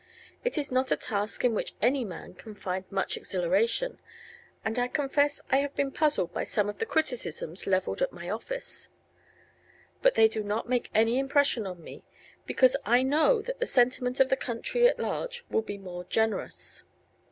It 0.43 0.57
is 0.57 0.71
not 0.71 0.91
a 0.91 0.95
task 0.97 1.45
in 1.45 1.53
which 1.53 1.75
any 1.79 2.03
man 2.03 2.33
can 2.33 2.55
find 2.55 2.85
much 2.91 3.15
exhilaration, 3.17 3.99
and 4.65 4.79
I 4.79 4.87
confess 4.87 5.43
I 5.51 5.57
have 5.57 5.75
been 5.75 5.91
puzzled 5.91 6.33
by 6.33 6.43
some 6.43 6.67
of 6.69 6.79
the 6.79 6.87
criticisms 6.87 7.67
leveled 7.67 8.01
at 8.01 8.11
my 8.11 8.27
office. 8.27 8.89
But 10.01 10.15
they 10.15 10.27
do 10.27 10.41
not 10.43 10.67
make 10.67 10.89
any 10.95 11.19
impression 11.19 11.67
on 11.67 11.83
me, 11.83 12.03
because 12.47 12.75
I 12.83 13.03
know 13.03 13.43
that 13.43 13.59
the 13.59 13.67
sentiment 13.67 14.19
of 14.19 14.29
the 14.29 14.35
country 14.37 14.87
at 14.87 14.97
large 14.97 15.45
will 15.51 15.61
be 15.61 15.77
more 15.77 16.03
generous. 16.05 16.83